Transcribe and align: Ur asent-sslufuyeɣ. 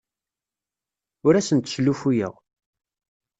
Ur 1.25 1.33
asent-sslufuyeɣ. 1.35 2.33